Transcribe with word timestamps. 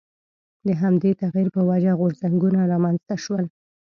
د 0.65 0.69
همدې 0.81 1.11
تغییر 1.21 1.47
په 1.55 1.61
وجه 1.69 1.91
غورځنګونه 1.99 2.59
رامنځته 2.71 3.15
شول. 3.23 3.43